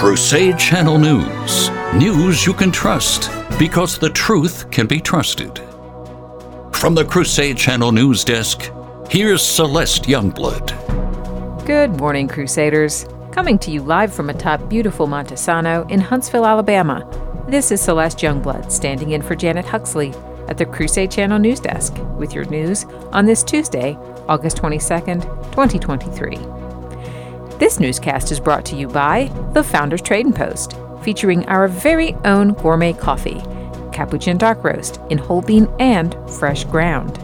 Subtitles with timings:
[0.00, 1.68] Crusade Channel News.
[1.94, 5.58] News you can trust because the truth can be trusted.
[6.72, 8.72] From the Crusade Channel News Desk,
[9.10, 11.66] here's Celeste Youngblood.
[11.66, 13.04] Good morning, Crusaders.
[13.30, 17.06] Coming to you live from atop beautiful Montesano in Huntsville, Alabama.
[17.46, 20.14] This is Celeste Youngblood standing in for Janet Huxley
[20.48, 23.98] at the Crusade Channel News Desk with your news on this Tuesday,
[24.28, 25.20] August 22nd,
[25.52, 26.59] 2023.
[27.60, 32.54] This newscast is brought to you by the Founders Trading Post, featuring our very own
[32.54, 33.42] gourmet coffee,
[33.92, 37.22] Capuchin Dark Roast in whole bean and fresh ground.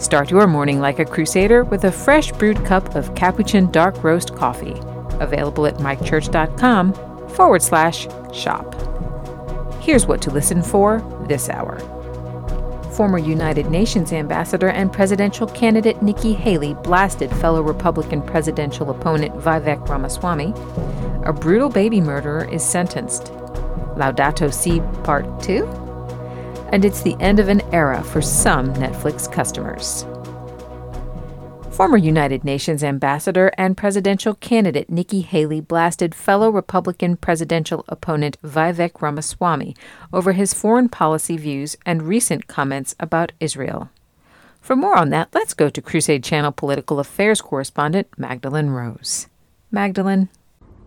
[0.00, 4.36] Start your morning like a crusader with a fresh brewed cup of Capuchin Dark Roast
[4.36, 4.76] coffee.
[5.18, 6.94] Available at mikechurch.com
[7.30, 8.76] forward slash shop.
[9.82, 11.80] Here's what to listen for this hour.
[12.94, 19.88] Former United Nations ambassador and presidential candidate Nikki Haley blasted fellow Republican presidential opponent Vivek
[19.88, 20.54] Ramaswamy.
[21.24, 23.32] A brutal baby murderer is sentenced.
[23.96, 25.66] Laudato Si Part 2?
[26.70, 30.04] And it's the end of an era for some Netflix customers.
[31.74, 39.02] Former United Nations ambassador and presidential candidate Nikki Haley blasted fellow Republican presidential opponent Vivek
[39.02, 39.74] Ramaswamy
[40.12, 43.90] over his foreign policy views and recent comments about Israel.
[44.60, 49.26] For more on that, let's go to Crusade Channel political affairs correspondent Magdalene Rose.
[49.72, 50.28] Magdalene.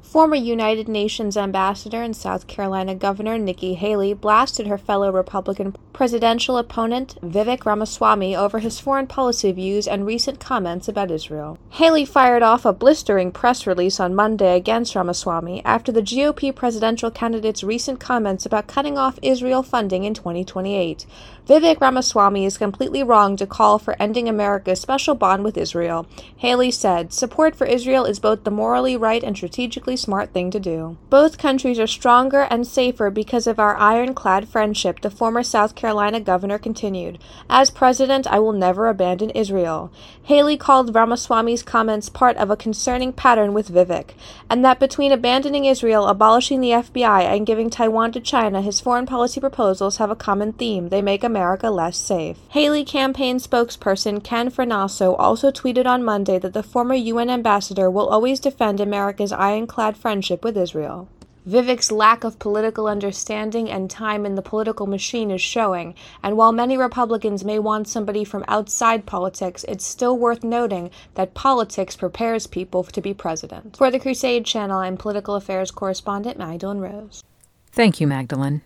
[0.08, 6.58] Former United Nations ambassador and South Carolina Governor Nikki Haley blasted her fellow Republican presidential
[6.58, 11.58] opponent Vivek Ramaswamy over his foreign policy views and recent comments about Israel.
[11.72, 17.12] Haley fired off a blistering press release on Monday against Ramaswamy after the GOP presidential
[17.12, 21.06] candidate's recent comments about cutting off Israel funding in 2028.
[21.48, 26.06] Vivek Ramaswamy is completely wrong to call for ending America's special bond with Israel.
[26.36, 30.60] Haley said, Support for Israel is both the morally right and strategically smart thing to
[30.60, 30.98] do.
[31.10, 36.20] Both countries are stronger and safer because of our ironclad friendship, the former South Carolina
[36.20, 37.18] governor continued.
[37.50, 39.90] As president, I will never abandon Israel.
[40.24, 44.10] Haley called Ramaswamy's comments part of a concerning pattern with Vivek,
[44.50, 49.06] and that between abandoning Israel, abolishing the FBI, and giving Taiwan to China, his foreign
[49.06, 50.90] policy proposals have a common theme.
[50.90, 52.40] They make America America less safe.
[52.50, 58.08] Haley campaign spokesperson Ken Farnaso also tweeted on Monday that the former UN ambassador will
[58.08, 61.08] always defend America's ironclad friendship with Israel.
[61.48, 65.94] Vivek's lack of political understanding and time in the political machine is showing,
[66.24, 71.36] and while many Republicans may want somebody from outside politics, it's still worth noting that
[71.36, 73.78] politics prepares people to be president.
[73.78, 77.24] For the Crusade Channel, I'm political affairs correspondent Magdalene Rose.
[77.72, 78.64] Thank you, Magdalene.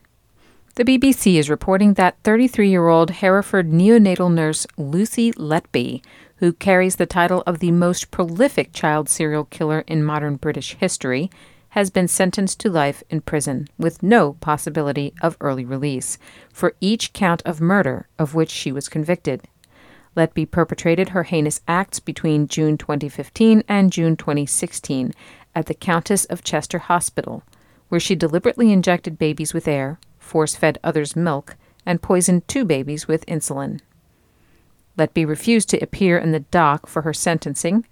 [0.75, 6.01] The BBC is reporting that 33 year old Hereford neonatal nurse Lucy Letby,
[6.37, 11.29] who carries the title of the most prolific child serial killer in modern British history,
[11.71, 16.17] has been sentenced to life in prison with no possibility of early release
[16.53, 19.41] for each count of murder of which she was convicted.
[20.15, 25.13] Letby perpetrated her heinous acts between June 2015 and June 2016
[25.53, 27.43] at the Countess of Chester Hospital,
[27.89, 33.07] where she deliberately injected babies with air, force fed others milk, and poisoned two babies
[33.07, 33.81] with insulin.
[34.97, 37.85] Letby refused to appear in the dock for her sentencing.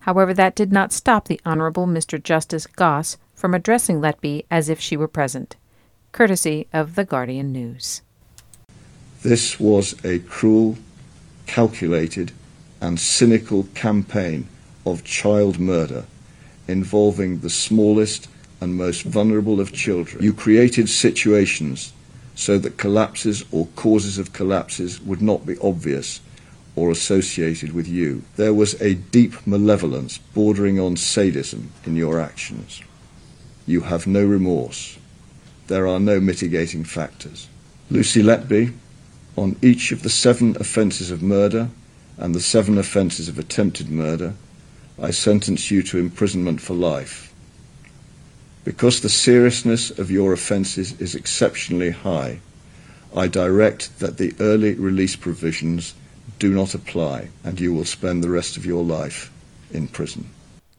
[0.00, 2.22] However, that did not stop the Honorable Mr.
[2.22, 5.56] Justice Goss from addressing Letby as if she were present,
[6.12, 8.02] courtesy of the Guardian News.
[9.22, 10.78] This was a cruel,
[11.46, 12.32] calculated,
[12.80, 14.48] and cynical campaign
[14.86, 16.04] of child murder
[16.66, 18.28] involving the smallest
[18.60, 20.22] and most vulnerable of children.
[20.22, 21.92] You created situations
[22.34, 26.20] so that collapses or causes of collapses would not be obvious
[26.76, 28.22] or associated with you.
[28.36, 32.82] There was a deep malevolence bordering on sadism in your actions.
[33.66, 34.98] You have no remorse.
[35.66, 37.48] There are no mitigating factors.
[37.90, 38.72] Lucy Letby,
[39.36, 41.68] on each of the seven offences of murder
[42.16, 44.34] and the seven offences of attempted murder,
[45.00, 47.29] I sentence you to imprisonment for life
[48.64, 52.40] because the seriousness of your offences is exceptionally high,
[53.16, 55.94] I direct that the early release provisions
[56.38, 59.30] do not apply and you will spend the rest of your life
[59.72, 60.30] in prison.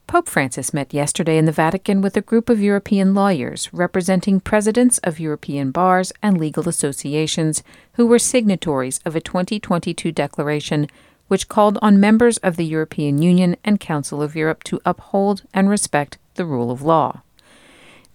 [0.07, 4.97] Pope Francis met yesterday in the Vatican with a group of European lawyers representing presidents
[5.05, 7.63] of European bars and legal associations
[7.93, 10.87] who were signatories of a 2022 declaration
[11.29, 15.69] which called on members of the European Union and Council of Europe to uphold and
[15.69, 17.21] respect the rule of law.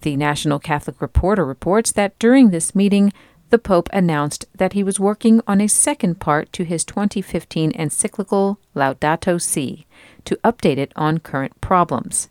[0.07, 3.11] The National Catholic Reporter reports that during this meeting,
[3.49, 8.57] the Pope announced that he was working on a second part to his 2015 encyclical
[8.73, 9.85] Laudato Si
[10.23, 12.29] to update it on current problems.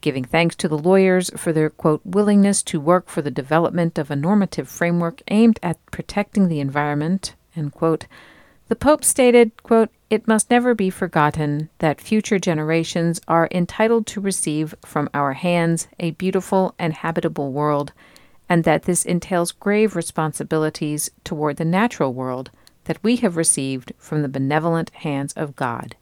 [0.00, 4.10] giving thanks to the lawyers for their, quote, willingness to work for the development of
[4.10, 8.06] a normative framework aimed at protecting the environment, end quote,
[8.68, 14.20] the Pope stated, quote, It must never be forgotten that future generations are entitled to
[14.20, 17.92] receive from our hands a beautiful and habitable world,
[18.48, 22.50] and that this entails grave responsibilities toward the natural world
[22.84, 25.94] that we have received from the benevolent hands of God.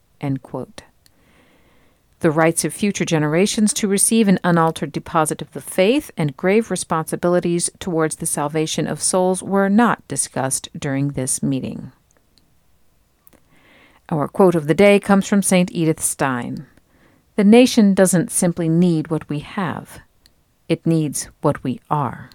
[2.21, 6.71] The rights of future generations to receive an unaltered deposit of the faith and grave
[6.71, 11.91] responsibilities towards the salvation of souls were not discussed during this meeting.
[14.09, 15.71] Our quote of the day comes from St.
[15.71, 16.67] Edith Stein
[17.35, 19.99] The nation doesn't simply need what we have,
[20.69, 22.29] it needs what we are.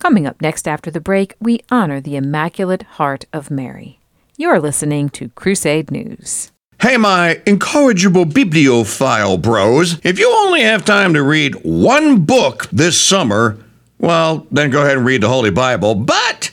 [0.00, 4.00] Coming up next after the break, we honor the Immaculate Heart of Mary.
[4.36, 6.50] You're listening to Crusade News.
[6.80, 13.00] Hey, my incorrigible bibliophile bros, if you only have time to read one book this
[13.00, 13.58] summer,
[14.00, 15.94] well, then go ahead and read the Holy Bible.
[15.94, 16.50] But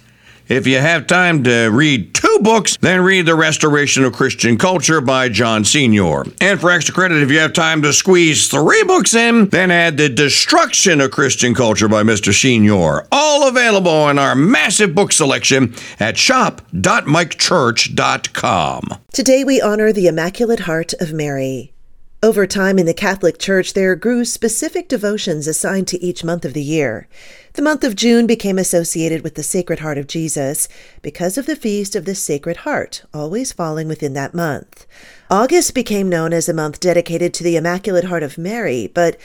[0.47, 5.01] if you have time to read two books, then read The Restoration of Christian Culture
[5.01, 6.23] by John Senior.
[6.41, 9.97] And for extra credit, if you have time to squeeze three books in, then add
[9.97, 12.33] The Destruction of Christian Culture by Mr.
[12.33, 13.07] Senior.
[13.11, 18.83] All available in our massive book selection at shop.mikechurch.com.
[19.11, 21.73] Today we honor the Immaculate Heart of Mary.
[22.21, 26.51] Over time in the Catholic Church, there grew specific devotions assigned to each month of
[26.53, 27.07] the year.
[27.53, 30.67] The month of June became associated with the Sacred Heart of Jesus
[31.01, 34.85] because of the Feast of the Sacred Heart, always falling within that month.
[35.31, 39.17] August became known as a month dedicated to the Immaculate Heart of Mary, but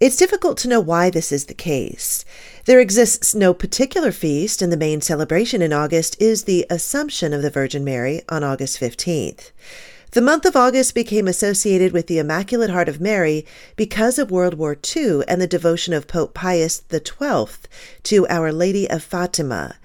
[0.00, 2.24] it's difficult to know why this is the case.
[2.64, 7.42] There exists no particular feast, and the main celebration in August is the Assumption of
[7.42, 9.52] the Virgin Mary on August 15th.
[10.12, 13.46] The month of August became associated with the Immaculate Heart of Mary
[13.76, 17.46] because of World War II and the devotion of Pope Pius XII
[18.02, 19.76] to Our Lady of Fatima.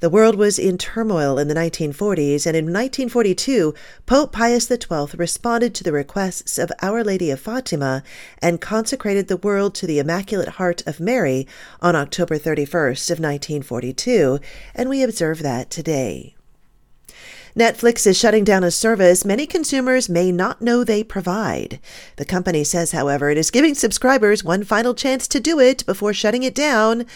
[0.00, 3.72] The world was in turmoil in the 1940s, and in 1942,
[4.04, 8.02] Pope Pius XII responded to the requests of Our Lady of Fatima
[8.42, 11.46] and consecrated the world to the Immaculate Heart of Mary
[11.80, 14.40] on October 31st of 1942,
[14.74, 16.34] and we observe that today.
[17.56, 21.80] Netflix is shutting down a service many consumers may not know they provide.
[22.16, 26.12] The company says, however, it is giving subscribers one final chance to do it before
[26.12, 27.06] shutting it down,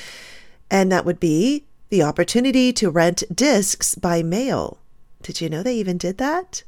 [0.71, 4.79] and that would be the opportunity to rent discs by mail.
[5.25, 6.65] Did you know they even did that?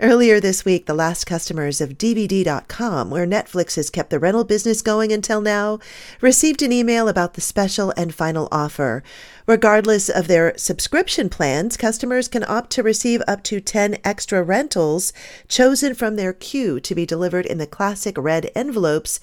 [0.00, 4.82] Earlier this week, the last customers of DVD.com, where Netflix has kept the rental business
[4.82, 5.80] going until now,
[6.20, 9.02] received an email about the special and final offer.
[9.46, 15.12] Regardless of their subscription plans, customers can opt to receive up to 10 extra rentals
[15.48, 19.18] chosen from their queue to be delivered in the classic red envelopes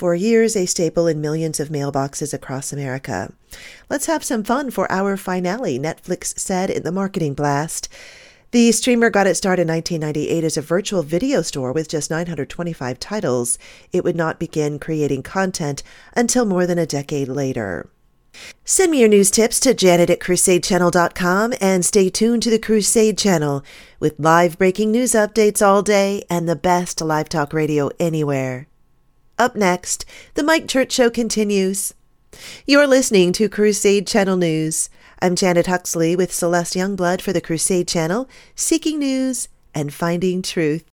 [0.00, 3.30] for years a staple in millions of mailboxes across America.
[3.90, 7.86] Let's have some fun for our finale, Netflix said in the marketing blast.
[8.52, 12.98] The streamer got its start in 1998 as a virtual video store with just 925
[12.98, 13.58] titles.
[13.92, 15.82] It would not begin creating content
[16.16, 17.90] until more than a decade later.
[18.64, 23.18] Send me your news tips to janet at crusadechannel.com and stay tuned to the Crusade
[23.18, 23.62] Channel
[23.98, 28.66] with live breaking news updates all day and the best live talk radio anywhere.
[29.40, 30.04] Up next,
[30.34, 31.94] the Mike Church Show continues.
[32.66, 34.90] You're listening to Crusade Channel News.
[35.22, 40.84] I'm Janet Huxley with Celeste Youngblood for the Crusade Channel, seeking news and finding truth.